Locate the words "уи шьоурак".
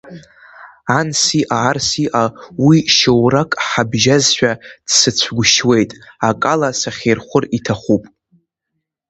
2.65-3.51